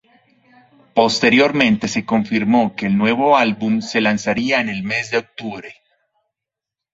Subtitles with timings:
[0.95, 5.75] Posteriormente se confirmó que el nuevo álbum se lanzaría en el mes de octubre.